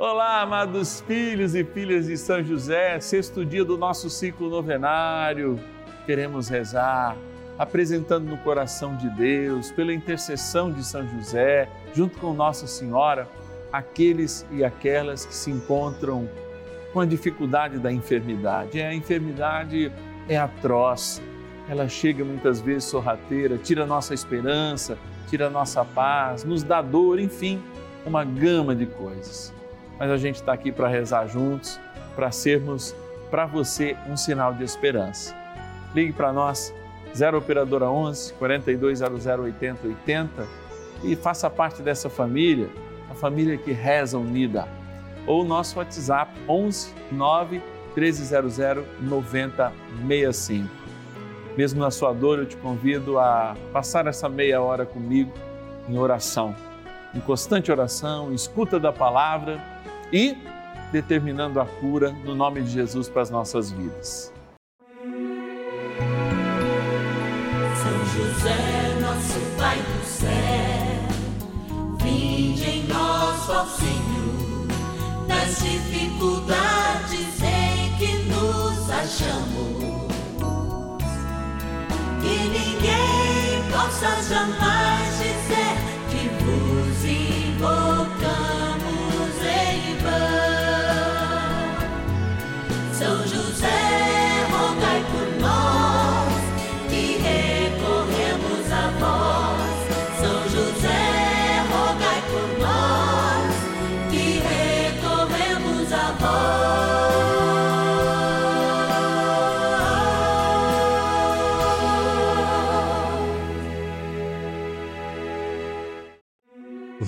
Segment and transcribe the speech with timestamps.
[0.00, 5.58] Olá, amados filhos e filhas de São José, sexto dia do nosso ciclo novenário.
[6.06, 7.16] Queremos rezar,
[7.58, 13.28] apresentando no coração de Deus, pela intercessão de São José, junto com Nossa Senhora,
[13.72, 16.30] aqueles e aquelas que se encontram
[16.92, 18.80] com a dificuldade da enfermidade.
[18.80, 19.90] A enfermidade
[20.28, 21.20] é atroz,
[21.68, 24.96] ela chega muitas vezes sorrateira, tira nossa esperança,
[25.28, 27.60] tira nossa paz, nos dá dor, enfim,
[28.06, 29.57] uma gama de coisas
[29.98, 31.80] mas a gente está aqui para rezar juntos,
[32.14, 32.94] para sermos
[33.30, 35.34] para você um sinal de esperança.
[35.94, 36.72] Ligue para nós,
[37.14, 40.46] 0 Operadora 11 4200 8080
[41.02, 42.68] e faça parte dessa família,
[43.10, 44.68] a família que reza unida.
[45.26, 47.62] Ou nosso WhatsApp 11 9
[47.94, 50.68] 1300 9065.
[51.56, 55.32] Mesmo na sua dor, eu te convido a passar essa meia hora comigo
[55.88, 56.54] em oração,
[57.14, 59.60] em constante oração, escuta da palavra
[60.12, 60.36] e
[60.92, 64.32] determinando a cura no nome de Jesus para as nossas vidas.
[67.76, 70.28] São José, nosso Pai do céu,
[72.02, 74.66] vinde em nós, ó Senhor,
[75.26, 80.08] nas dificuldades em que nos achamos.
[82.20, 85.17] Que ninguém possa jamais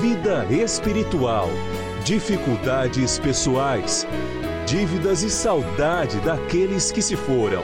[0.00, 1.46] vida espiritual,
[2.02, 4.06] dificuldades pessoais,
[4.66, 7.62] dívidas e saudade daqueles que se foram.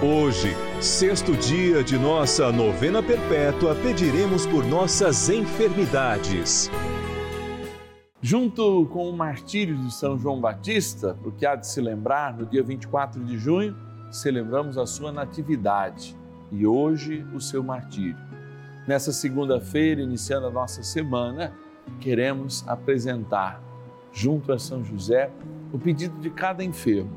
[0.00, 6.70] Hoje, sexto dia de nossa novena perpétua, pediremos por nossas enfermidades.
[8.22, 12.62] Junto com o martírio de São João Batista, porque há de se lembrar, no dia
[12.62, 13.76] 24 de junho,
[14.12, 16.16] celebramos a sua natividade
[16.52, 18.29] e hoje o seu martírio.
[18.86, 21.52] Nessa segunda-feira, iniciando a nossa semana,
[22.00, 23.62] queremos apresentar,
[24.10, 25.30] junto a São José,
[25.70, 27.10] o pedido de cada enfermo.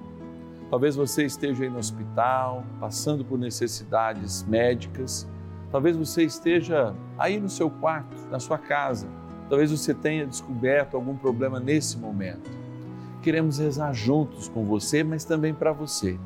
[0.70, 5.28] Talvez você esteja aí no hospital, passando por necessidades médicas.
[5.72, 9.08] Talvez você esteja aí no seu quarto, na sua casa.
[9.50, 12.52] Talvez você tenha descoberto algum problema nesse momento.
[13.22, 16.20] Queremos rezar juntos com você, mas também para você,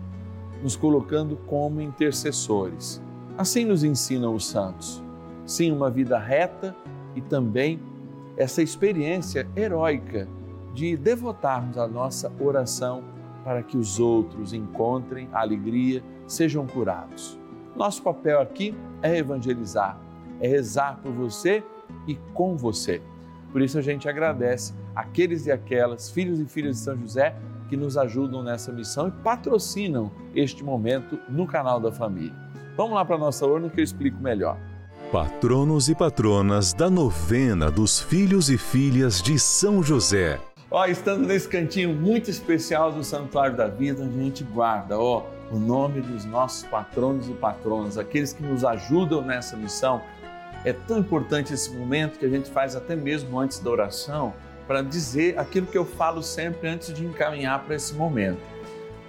[0.64, 3.02] nos colocando como intercessores.
[3.38, 5.06] Assim nos ensinam os santos
[5.48, 6.76] sim uma vida reta
[7.16, 7.80] e também
[8.38, 10.28] essa experiência heróica
[10.76, 13.04] de devotarmos a nossa oração
[13.44, 17.40] para que os outros encontrem alegria, sejam curados.
[17.76, 19.98] Nosso papel aqui é evangelizar,
[20.40, 21.64] é rezar por você
[22.06, 23.02] e com você.
[23.52, 27.36] Por isso a gente agradece aqueles e aquelas filhos e filhas de São José
[27.70, 32.36] que nos ajudam nessa missão e patrocinam este momento no canal da família.
[32.76, 34.58] Vamos lá para a nossa urna que eu explico melhor.
[35.12, 40.38] Patronos e patronas da novena dos filhos e filhas de São José.
[40.70, 45.58] Ó, estando nesse cantinho muito especial do Santuário da Vida, a gente guarda, ó, o
[45.58, 50.02] nome dos nossos patronos e patronas, aqueles que nos ajudam nessa missão.
[50.66, 54.34] É tão importante esse momento que a gente faz até mesmo antes da oração,
[54.68, 58.42] para dizer aquilo que eu falo sempre antes de encaminhar para esse momento.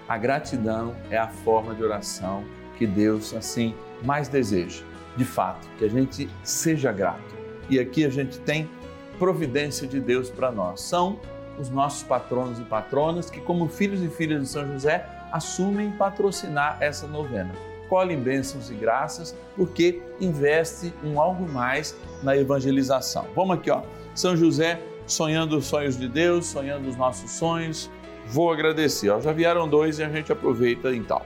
[0.08, 2.44] A gratidão é a forma de oração
[2.78, 3.74] que Deus assim
[4.04, 4.88] mais deseja
[5.18, 7.36] de fato, que a gente seja grato.
[7.68, 8.70] E aqui a gente tem
[9.18, 10.80] providência de Deus para nós.
[10.80, 11.18] São
[11.58, 16.78] os nossos patronos e patronas que, como filhos e filhas de São José, assumem patrocinar
[16.80, 17.52] essa novena.
[17.88, 23.26] Colhem bênçãos e graças porque investe um algo mais na evangelização.
[23.34, 23.82] Vamos aqui, ó.
[24.14, 27.90] São José sonhando os sonhos de Deus, sonhando os nossos sonhos.
[28.28, 29.10] Vou agradecer.
[29.10, 31.22] Ó, já vieram dois e a gente aproveita então.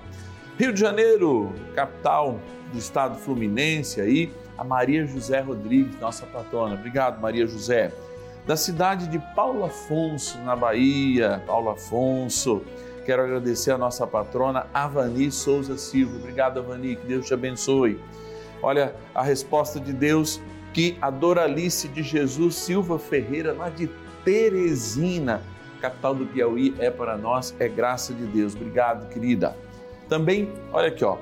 [0.62, 2.38] Rio de Janeiro, capital
[2.72, 6.76] do estado fluminense aí, a Maria José Rodrigues, nossa patrona.
[6.76, 7.90] Obrigado, Maria José.
[8.46, 11.42] da cidade de Paulo Afonso, na Bahia.
[11.48, 12.62] Paulo Afonso,
[13.04, 16.16] quero agradecer a nossa patrona Avani Souza Silva.
[16.16, 17.98] Obrigado, Avani, que Deus te abençoe.
[18.62, 20.40] Olha a resposta de Deus
[20.72, 23.90] que a Doralice de Jesus Silva Ferreira, lá de
[24.24, 25.42] Teresina,
[25.80, 28.54] capital do Piauí, é para nós, é graça de Deus.
[28.54, 29.56] Obrigado, querida.
[30.12, 31.16] Também, olha aqui, ó,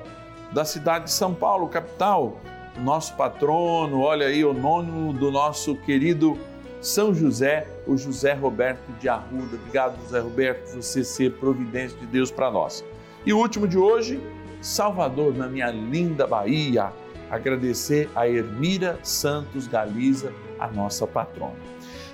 [0.51, 2.41] da cidade de São Paulo, capital,
[2.77, 6.37] nosso patrono, olha aí o nono do nosso querido
[6.81, 9.55] São José, o José Roberto de Arruda.
[9.55, 12.83] Obrigado, José Roberto, por você ser providência de Deus para nós.
[13.25, 14.21] E o último de hoje,
[14.61, 16.91] Salvador, na minha linda Bahia.
[17.29, 21.55] Agradecer a Ermira Santos Galiza, a nossa patrona.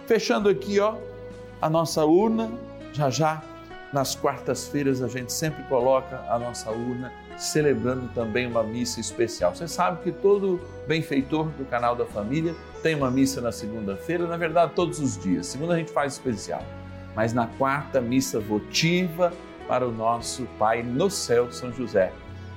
[0.06, 0.94] Fechando aqui, ó,
[1.60, 2.52] a nossa urna,
[2.94, 3.42] já já
[3.94, 9.56] nas quartas-feiras a gente sempre coloca a nossa urna celebrando também uma missa especial.
[9.56, 14.38] Você sabe que todo benfeitor do canal da família tem uma missa na segunda-feira, na
[14.38, 15.48] verdade, todos os dias.
[15.48, 16.63] Segunda a gente faz especial,
[17.16, 19.31] mas na quarta, missa votiva
[19.68, 22.12] para o nosso Pai no céu, São José.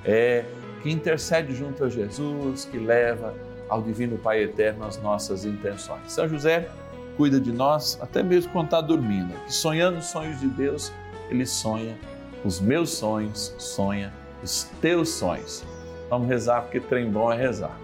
[0.05, 0.45] É
[0.83, 3.35] que intercede junto a Jesus, que leva
[3.69, 6.11] ao Divino Pai Eterno as nossas intenções.
[6.13, 6.69] São José
[7.17, 10.91] cuida de nós até mesmo quando está dormindo, que sonhando os sonhos de Deus,
[11.31, 11.97] ele sonha
[12.45, 14.13] os meus sonhos, sonha
[14.43, 15.65] os teus sonhos.
[16.09, 17.79] Vamos rezar porque trem bom é rezar.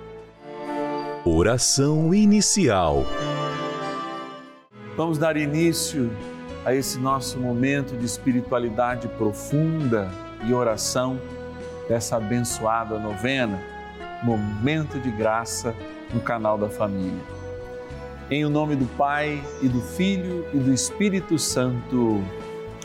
[1.25, 3.05] Oração inicial.
[4.97, 6.11] Vamos dar início
[6.65, 10.11] a esse nosso momento de espiritualidade profunda
[10.45, 11.21] e oração
[11.89, 13.61] dessa abençoada novena,
[14.23, 15.75] momento de graça
[16.13, 17.21] no canal da família.
[18.31, 22.21] Em o nome do Pai e do Filho e do Espírito Santo.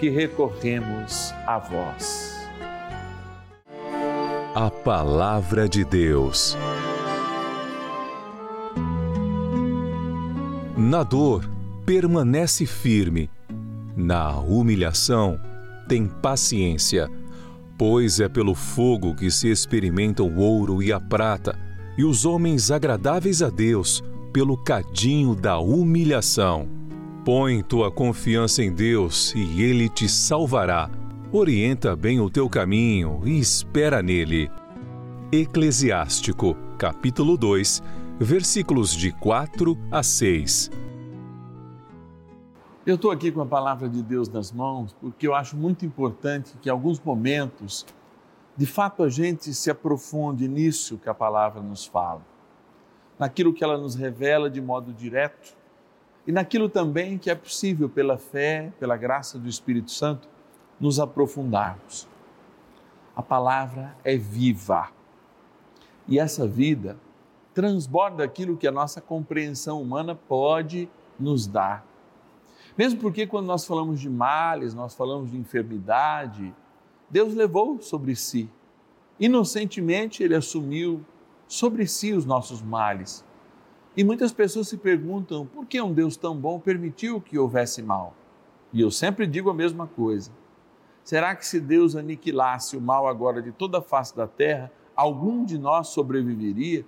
[0.00, 2.34] que recorremos a vós.
[4.54, 6.56] A Palavra de Deus.
[10.74, 11.44] Na dor,
[11.84, 13.28] permanece firme
[13.94, 15.38] na humilhação,
[15.86, 17.06] tem paciência,
[17.76, 21.58] pois é pelo fogo que se experimentam o ouro e a prata,
[21.98, 24.02] e os homens agradáveis a Deus
[24.32, 26.79] pelo cadinho da humilhação.
[27.32, 30.90] Põe tua confiança em Deus e Ele te salvará.
[31.30, 34.50] Orienta bem o teu caminho e espera nele.
[35.30, 37.84] Eclesiástico, capítulo 2,
[38.18, 40.72] versículos de 4 a 6.
[42.84, 46.58] Eu estou aqui com a palavra de Deus nas mãos porque eu acho muito importante
[46.60, 47.86] que, em alguns momentos,
[48.56, 52.26] de fato a gente se aprofunde nisso que a palavra nos fala,
[53.16, 55.59] naquilo que ela nos revela de modo direto
[56.26, 60.28] e naquilo também que é possível, pela fé, pela graça do Espírito Santo,
[60.78, 62.08] nos aprofundarmos.
[63.14, 64.90] A palavra é viva
[66.08, 66.96] e essa vida
[67.52, 71.84] transborda aquilo que a nossa compreensão humana pode nos dar
[72.80, 76.54] mesmo porque quando nós falamos de males, nós falamos de enfermidade,
[77.10, 78.48] Deus levou sobre si.
[79.18, 81.04] Inocentemente, ele assumiu
[81.46, 83.22] sobre si os nossos males.
[84.00, 88.14] E muitas pessoas se perguntam por que um Deus tão bom permitiu que houvesse mal.
[88.72, 90.32] E eu sempre digo a mesma coisa.
[91.04, 95.44] Será que se Deus aniquilasse o mal agora de toda a face da terra, algum
[95.44, 96.86] de nós sobreviveria?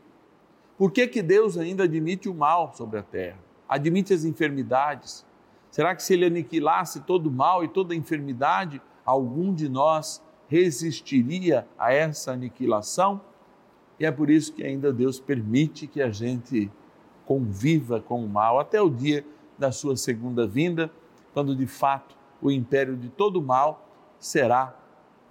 [0.79, 3.37] Por que, que Deus ainda admite o mal sobre a terra?
[3.69, 5.27] Admite as enfermidades?
[5.71, 10.23] Será que se ele aniquilasse todo o mal e toda a enfermidade, algum de nós
[10.49, 13.21] resistiria a essa aniquilação?
[14.01, 16.71] E é por isso que ainda Deus permite que a gente
[17.33, 19.25] conviva com o mal até o dia
[19.59, 20.91] da sua segunda vinda,
[21.33, 24.77] quando de fato o império de todo o mal será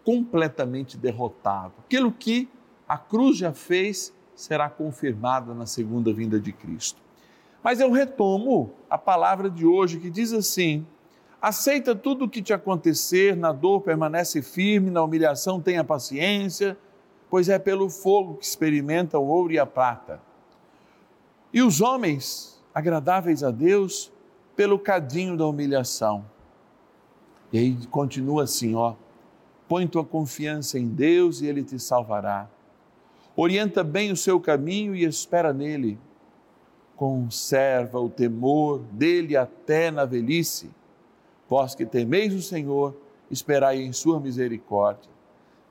[0.03, 1.73] completamente derrotado.
[1.85, 2.49] Aquilo que
[2.89, 6.99] a cruz já fez será confirmado na segunda vinda de Cristo.
[7.63, 10.83] Mas eu retomo a palavra de hoje que diz assim:
[11.39, 16.75] aceita tudo o que te acontecer, na dor permanece firme, na humilhação tenha paciência,
[17.29, 20.30] pois é pelo fogo que experimenta o ouro e a prata.
[21.53, 24.11] E os homens agradáveis a Deus
[24.55, 26.25] pelo cadinho da humilhação.
[27.51, 28.95] E aí continua assim, ó:
[29.67, 32.49] põe tua confiança em Deus e ele te salvará.
[33.35, 35.97] Orienta bem o seu caminho e espera nele.
[36.95, 40.69] Conserva o temor dele até na velhice.
[41.49, 42.95] Vós que temeis o Senhor,
[43.29, 45.09] esperai em sua misericórdia.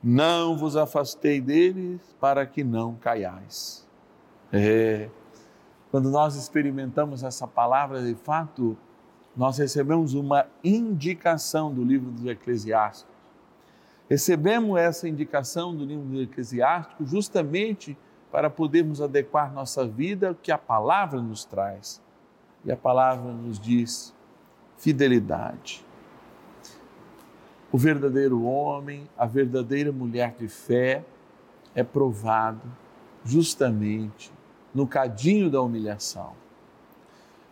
[0.02, 3.86] Não vos afastei deles para que não caiais.
[4.52, 5.08] É,
[5.90, 8.76] quando nós experimentamos essa palavra, de fato,
[9.36, 13.10] nós recebemos uma indicação do livro dos Eclesiásticos.
[14.08, 17.96] Recebemos essa indicação do livro do Eclesiástico justamente
[18.30, 22.00] para podermos adequar nossa vida ao que a palavra nos traz.
[22.64, 24.14] E a palavra nos diz
[24.76, 25.84] fidelidade.
[27.72, 31.04] O verdadeiro homem, a verdadeira mulher de fé
[31.74, 32.62] é provado
[33.24, 34.32] justamente
[34.74, 36.32] no cadinho da humilhação.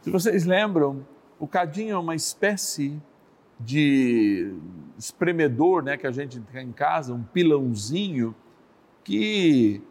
[0.02, 1.06] Se vocês lembram,
[1.38, 3.00] o cadinho é uma espécie
[3.60, 4.54] de
[4.96, 8.34] espremedor, né, que a gente tem em casa, um pilãozinho
[9.02, 9.82] que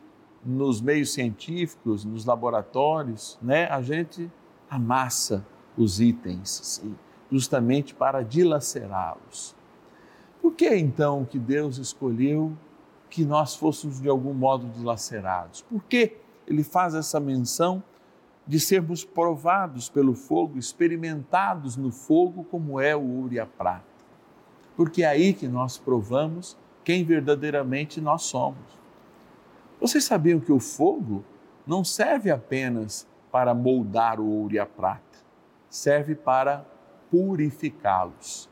[0.45, 4.31] nos meios científicos, nos laboratórios, né, a gente
[4.69, 5.45] amassa
[5.77, 6.95] os itens, assim,
[7.31, 9.55] justamente para dilacerá-los.
[10.41, 12.53] Por que então que Deus escolheu
[13.09, 15.61] que nós fôssemos de algum modo dilacerados?
[15.61, 17.83] Por que ele faz essa menção?
[18.47, 23.83] de sermos provados pelo fogo, experimentados no fogo, como é o ouro e a prata.
[24.75, 28.79] Porque é aí que nós provamos quem verdadeiramente nós somos.
[29.81, 31.25] Vocês sabiam que o fogo
[31.65, 35.19] não serve apenas para moldar o ouro e a prata,
[35.69, 36.65] serve para
[37.11, 38.49] purificá-los.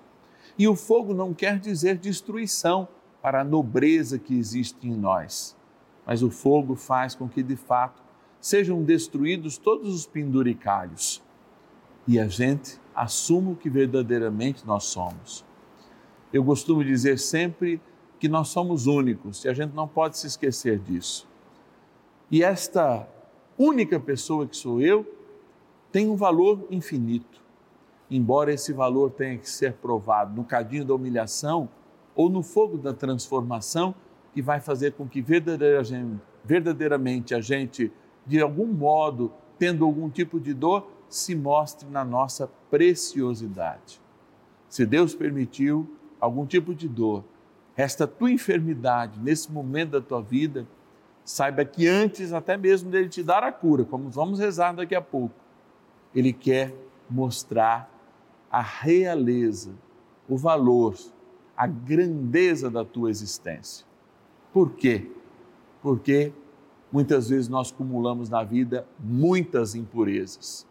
[0.57, 2.87] E o fogo não quer dizer destruição
[3.21, 5.55] para a nobreza que existe em nós,
[6.05, 8.03] mas o fogo faz com que de fato
[8.39, 11.24] sejam destruídos todos os penduricalhos
[12.07, 15.43] e a gente assuma o que verdadeiramente nós somos.
[16.31, 17.81] Eu costumo dizer sempre
[18.19, 21.27] que nós somos únicos e a gente não pode se esquecer disso.
[22.29, 23.07] E esta
[23.57, 25.05] única pessoa que sou eu
[25.91, 27.41] tem um valor infinito,
[28.09, 31.69] embora esse valor tenha que ser provado no cadinho da humilhação
[32.15, 33.95] ou no fogo da transformação
[34.35, 37.89] que vai fazer com que verdadeiramente a gente
[38.25, 44.01] de algum modo, tendo algum tipo de dor, se mostre na nossa preciosidade.
[44.67, 45.89] Se Deus permitiu
[46.19, 47.23] algum tipo de dor,
[47.77, 50.67] esta tua enfermidade nesse momento da tua vida,
[51.23, 55.01] saiba que antes até mesmo dele te dar a cura, como vamos rezar daqui a
[55.01, 55.35] pouco,
[56.13, 56.75] ele quer
[57.09, 57.89] mostrar
[58.51, 59.71] a realeza,
[60.27, 60.93] o valor,
[61.55, 63.84] a grandeza da tua existência.
[64.55, 65.12] Por quê?
[65.81, 66.31] Porque
[66.89, 70.65] muitas vezes nós acumulamos na vida muitas impurezas.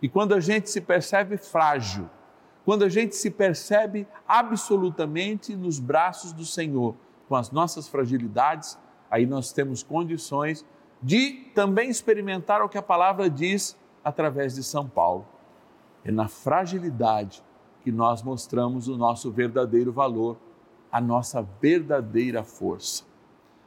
[0.00, 2.08] E quando a gente se percebe frágil,
[2.64, 6.94] quando a gente se percebe absolutamente nos braços do Senhor,
[7.28, 8.78] com as nossas fragilidades,
[9.10, 10.64] aí nós temos condições
[11.02, 15.26] de também experimentar o que a palavra diz através de São Paulo.
[16.02, 17.44] É na fragilidade
[17.84, 20.38] que nós mostramos o nosso verdadeiro valor,
[20.90, 23.04] a nossa verdadeira força.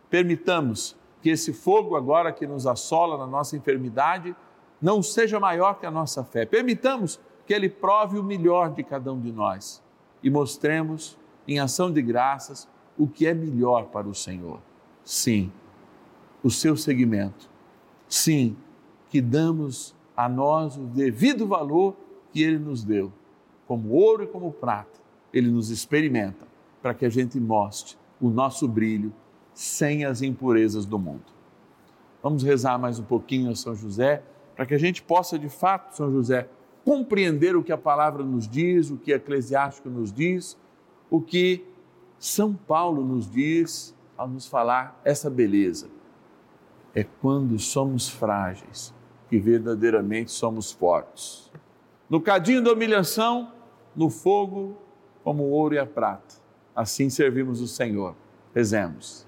[0.10, 4.36] Permitamos que esse fogo agora que nos assola na nossa enfermidade
[4.82, 6.46] não seja maior que a nossa fé.
[6.46, 9.84] Permitamos que ele prove o melhor de cada um de nós
[10.24, 14.60] e mostremos em ação de graças o que é melhor para o Senhor.
[15.04, 15.52] Sim,
[16.44, 17.50] o seu seguimento.
[18.08, 18.56] Sim,
[19.10, 21.96] que damos a nós o devido valor
[22.32, 23.12] que ele nos deu,
[23.68, 25.00] como ouro e como prata.
[25.34, 26.48] Ele nos experimenta
[26.82, 29.14] para que a gente mostre o nosso brilho
[29.60, 31.26] sem as impurezas do mundo.
[32.24, 34.24] Vamos rezar mais um pouquinho a São José,
[34.56, 36.48] para que a gente possa, de fato, São José,
[36.86, 40.58] compreender o que a palavra nos diz, o que Eclesiástico nos diz,
[41.10, 41.66] o que
[42.18, 45.90] São Paulo nos diz ao nos falar essa beleza.
[46.96, 48.94] É quando somos frágeis
[49.28, 51.52] que verdadeiramente somos fortes.
[52.10, 53.52] No cadinho da humilhação,
[53.94, 54.78] no fogo,
[55.22, 56.36] como o ouro e a prata.
[56.74, 58.16] Assim servimos o Senhor.
[58.56, 59.28] Rezemos.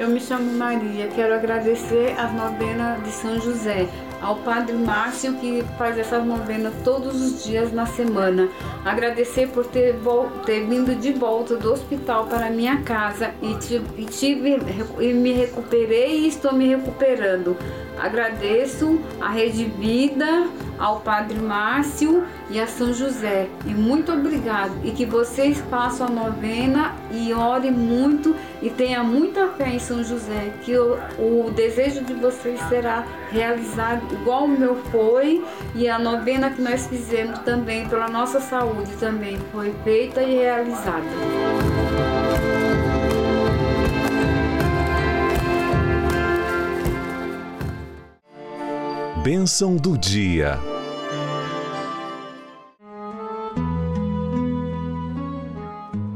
[0.00, 3.86] Eu me chamo Maria, quero agradecer as novenas de São José,
[4.22, 8.48] ao Padre Márcio que faz essas novenas todos os dias na semana.
[8.82, 9.94] Agradecer por ter,
[10.46, 13.54] ter vindo de volta do hospital para minha casa e,
[14.08, 14.58] tive,
[15.00, 17.54] e, e me recuperei e estou me recuperando.
[18.00, 23.48] Agradeço a Rede Vida, ao Padre Márcio e a São José.
[23.66, 24.72] E muito obrigado.
[24.82, 30.02] E que vocês façam a novena e orem muito e tenham muita fé em São
[30.02, 35.98] José, que o, o desejo de vocês será realizado igual o meu foi e a
[35.98, 41.04] novena que nós fizemos também pela nossa saúde também foi feita e realizada.
[49.22, 50.58] Bênção do dia.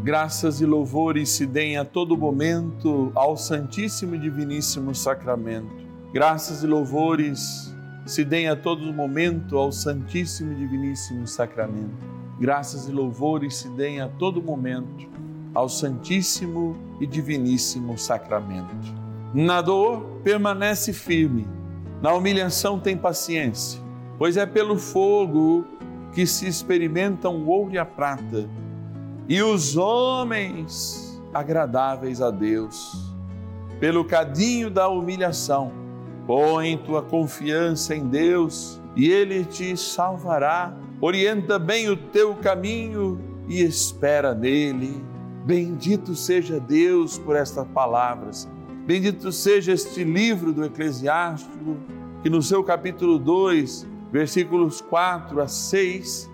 [0.02, 5.68] Graças e louvores se deem a todo momento ao Santíssimo e Diviníssimo Sacramento.
[6.14, 12.06] Graças e louvores se deem a todo momento ao Santíssimo e Diviníssimo Sacramento.
[12.40, 15.06] Graças e louvores se deem a todo momento
[15.52, 18.94] ao Santíssimo e Diviníssimo Sacramento.
[19.34, 21.46] Na dor, permanece firme
[22.04, 23.80] na humilhação tem paciência,
[24.18, 25.64] pois é pelo fogo
[26.12, 28.46] que se experimentam o ouro e a prata,
[29.26, 33.10] e os homens agradáveis a Deus.
[33.80, 35.72] Pelo cadinho da humilhação,
[36.26, 40.76] põe tua confiança em Deus e Ele te salvará.
[41.00, 45.02] Orienta bem o teu caminho e espera nele.
[45.46, 48.46] Bendito seja Deus por estas palavras
[48.86, 51.78] Bendito seja este livro do Eclesiástico,
[52.22, 56.30] que no seu capítulo 2, versículos 4 a 6,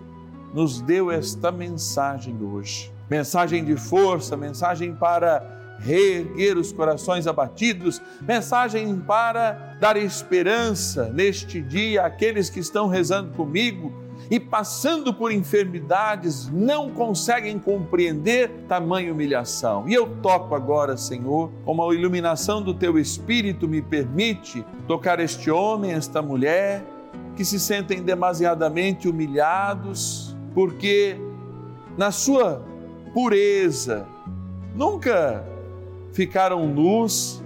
[0.53, 2.91] nos deu esta mensagem hoje.
[3.09, 12.05] Mensagem de força, mensagem para reerguer os corações abatidos, mensagem para dar esperança neste dia
[12.05, 13.93] àqueles que estão rezando comigo
[14.31, 19.89] e passando por enfermidades não conseguem compreender tamanha humilhação.
[19.89, 25.51] E eu toco agora, Senhor, como a iluminação do teu espírito me permite tocar este
[25.51, 26.81] homem, esta mulher
[27.35, 31.17] que se sentem demasiadamente humilhados porque
[31.97, 32.65] na sua
[33.13, 34.07] pureza
[34.73, 35.45] nunca
[36.13, 37.43] ficaram nus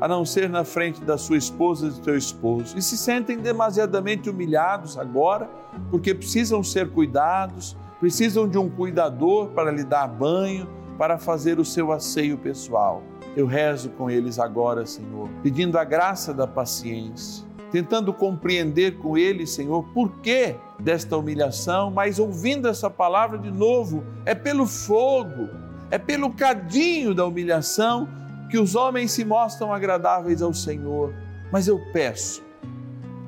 [0.00, 3.38] a não ser na frente da sua esposa e do teu esposo, e se sentem
[3.38, 5.48] demasiadamente humilhados agora,
[5.90, 11.64] porque precisam ser cuidados, precisam de um cuidador para lhe dar banho, para fazer o
[11.64, 13.02] seu asseio pessoal.
[13.36, 19.50] Eu rezo com eles agora, Senhor, pedindo a graça da paciência, tentando compreender com eles,
[19.50, 25.48] Senhor, por que desta humilhação, mas ouvindo essa palavra de novo, é pelo fogo,
[25.90, 28.08] é pelo cadinho da humilhação
[28.54, 31.12] que os homens se mostram agradáveis ao Senhor.
[31.50, 32.40] Mas eu peço,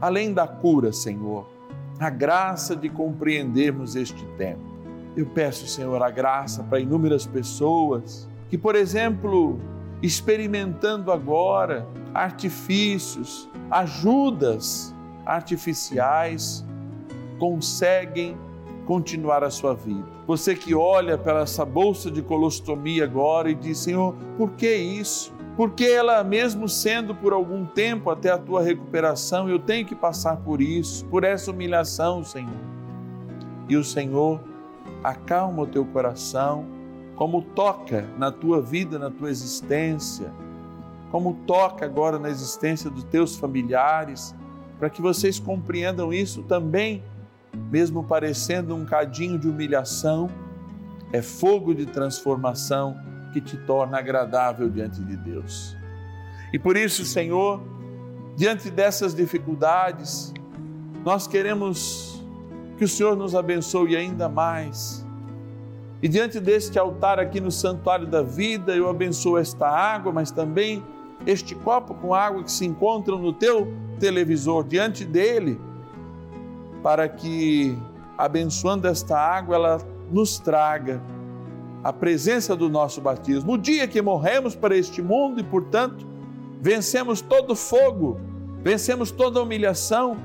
[0.01, 1.51] além da cura, Senhor,
[1.99, 4.63] a graça de compreendermos este tempo.
[5.17, 9.59] Eu peço, Senhor, a graça para inúmeras pessoas que, por exemplo,
[10.01, 16.65] experimentando agora artifícios, ajudas artificiais,
[17.37, 18.39] conseguem
[18.87, 20.07] continuar a sua vida.
[20.27, 25.35] Você que olha para essa bolsa de colostomia agora e diz: Senhor, por que isso?
[25.57, 30.37] Porque ela, mesmo sendo por algum tempo até a tua recuperação, eu tenho que passar
[30.37, 32.53] por isso, por essa humilhação, Senhor.
[33.69, 34.41] E o Senhor
[35.03, 36.67] acalma o teu coração,
[37.17, 40.31] como toca na tua vida, na tua existência,
[41.11, 44.35] como toca agora na existência dos teus familiares,
[44.79, 47.03] para que vocês compreendam isso também
[47.71, 50.29] mesmo parecendo um cadinho de humilhação,
[51.13, 52.97] é fogo de transformação
[53.33, 55.77] que te torna agradável diante de Deus.
[56.53, 57.61] E por isso, Senhor,
[58.37, 60.33] diante dessas dificuldades,
[61.05, 62.25] nós queremos
[62.79, 65.05] que o Senhor nos abençoe ainda mais.
[66.03, 70.85] E diante deste altar aqui no Santuário da Vida, eu abençoo esta água, mas também
[71.27, 74.65] este copo com água que se encontra no teu televisor.
[74.65, 75.59] Diante dele,
[76.87, 77.77] para que,
[78.17, 81.03] abençoando esta água, ela nos traga
[81.83, 83.55] a presença do nosso batismo.
[83.55, 86.07] O dia que morremos para este mundo e, portanto,
[86.61, 88.21] vencemos todo fogo,
[88.63, 90.17] vencemos toda humilhação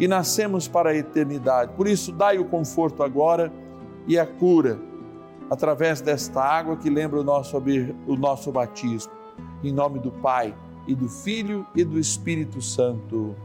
[0.00, 1.72] e nascemos para a eternidade.
[1.74, 3.52] Por isso, dai o conforto agora
[4.04, 4.80] e a cura
[5.48, 9.12] através desta água que lembra o nosso, o nosso batismo.
[9.62, 10.52] Em nome do Pai
[10.88, 13.36] e do Filho e do Espírito Santo.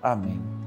[0.00, 0.59] Amém.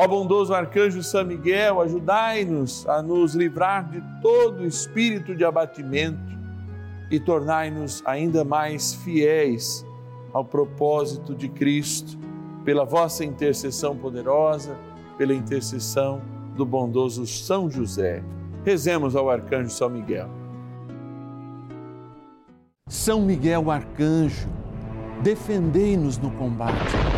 [0.00, 6.38] Ó bondoso arcanjo São Miguel, ajudai-nos a nos livrar de todo espírito de abatimento
[7.10, 9.84] e tornai-nos ainda mais fiéis
[10.32, 12.16] ao propósito de Cristo,
[12.64, 14.78] pela vossa intercessão poderosa,
[15.16, 16.22] pela intercessão
[16.54, 18.22] do bondoso São José.
[18.64, 20.28] Rezemos ao arcanjo São Miguel.
[22.88, 24.48] São Miguel arcanjo,
[25.24, 27.17] defendei-nos no combate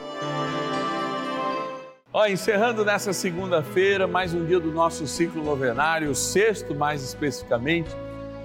[2.13, 7.89] Ó, encerrando nessa segunda-feira, mais um dia do nosso ciclo novenário, sexto mais especificamente,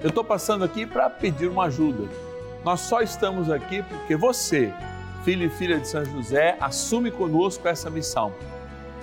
[0.01, 2.05] eu estou passando aqui para pedir uma ajuda.
[2.65, 4.73] Nós só estamos aqui porque você,
[5.25, 8.33] filho e filha de São José, assume conosco essa missão.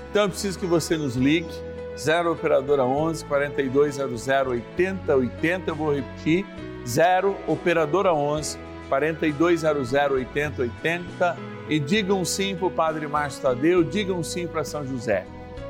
[0.09, 1.51] Então eu preciso que você nos ligue,
[1.97, 6.45] 0 Operadora 11 4200 8080, eu vou repetir,
[6.87, 14.47] 0 Operadora 11 4200 8080 e digam sim para o Padre Márcio Tadeu, digam sim
[14.47, 15.25] para São José.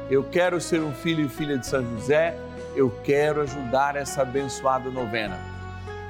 [0.09, 2.37] Eu quero ser um filho e filha de São José,
[2.75, 5.39] eu quero ajudar essa abençoada novena.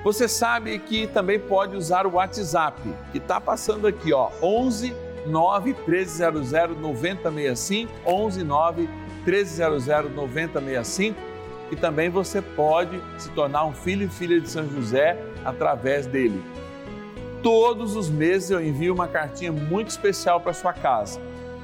[0.04, 4.94] Você sabe que também pode usar o WhatsApp, que está passando aqui, ó, 11
[5.28, 8.90] 9 1300 9065, 11 9
[9.26, 11.18] 1300 9065,
[11.72, 16.44] e também você pode se tornar um filho e filha de São José através dele
[17.44, 21.20] todos os meses eu envio uma cartinha muito especial para sua casa.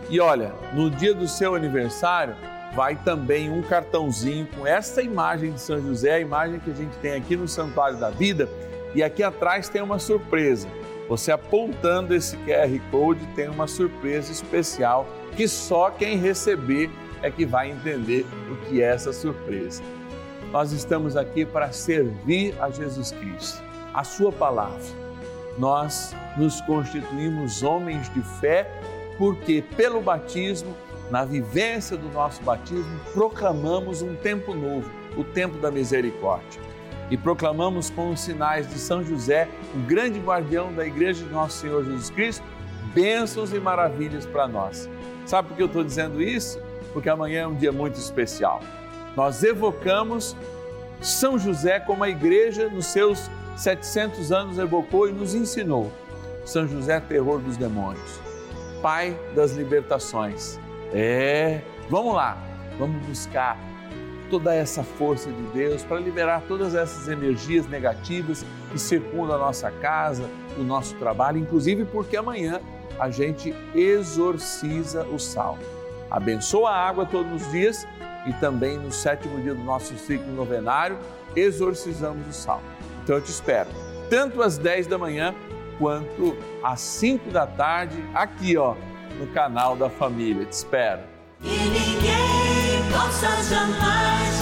[0.10, 2.36] E olha, no dia do seu aniversário,
[2.76, 6.96] vai também um cartãozinho com essa imagem de São José, a imagem que a gente
[6.98, 8.50] tem aqui no Santuário da Vida,
[8.94, 10.68] e aqui atrás tem uma surpresa.
[11.08, 16.90] Você apontando esse QR Code tem uma surpresa especial que só quem receber
[17.22, 19.82] é que vai entender o que é essa surpresa.
[20.52, 23.64] Nós estamos aqui para servir a Jesus Cristo,
[23.94, 24.99] a Sua palavra
[25.60, 28.72] nós nos constituímos homens de fé,
[29.18, 30.76] porque pelo batismo,
[31.12, 36.62] na vivência do nosso batismo, proclamamos um tempo novo, o tempo da misericórdia.
[37.12, 41.58] e proclamamos com os sinais de São José, o grande guardião da Igreja de Nosso
[41.58, 42.46] Senhor Jesus Cristo,
[42.94, 44.88] bênçãos e maravilhas para nós.
[45.26, 46.62] Sabe por que eu estou dizendo isso?
[46.94, 48.62] Porque amanhã é um dia muito especial.
[49.16, 50.36] Nós evocamos
[51.02, 53.28] São José como a Igreja, nos seus
[53.60, 55.92] 700 anos, evocou e nos ensinou.
[56.46, 58.20] São José, terror dos demônios,
[58.82, 60.58] Pai das libertações.
[60.94, 62.38] É, vamos lá,
[62.80, 63.60] vamos buscar
[64.30, 69.70] toda essa força de Deus para liberar todas essas energias negativas que circundam a nossa
[69.70, 72.62] casa, o nosso trabalho, inclusive porque amanhã
[72.98, 75.58] a gente exorciza o sal.
[76.10, 77.86] Abençoa a água todos os dias
[78.26, 80.98] e também no sétimo dia do nosso ciclo novenário,
[81.36, 82.62] exorcizamos o sal.
[83.10, 83.68] Então eu te espero,
[84.08, 85.34] tanto às 10 da manhã
[85.80, 88.76] quanto às 5 da tarde, aqui ó,
[89.18, 90.46] no canal da família.
[90.46, 91.02] Te espero.
[91.42, 94.39] E ninguém possa jamais